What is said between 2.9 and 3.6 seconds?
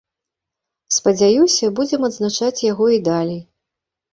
і далей.